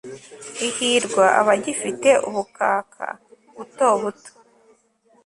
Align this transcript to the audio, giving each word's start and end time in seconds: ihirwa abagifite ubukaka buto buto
ihirwa 0.67 1.25
abagifite 1.39 2.09
ubukaka 2.27 3.07
buto 3.57 3.87
buto 4.01 4.31